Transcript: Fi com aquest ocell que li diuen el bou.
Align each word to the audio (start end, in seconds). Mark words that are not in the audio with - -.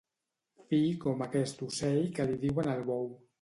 Fi 0.71 0.79
com 1.03 1.21
aquest 1.25 1.61
ocell 1.67 2.01
que 2.17 2.27
li 2.33 2.39
diuen 2.47 2.73
el 2.73 2.83
bou. 2.91 3.07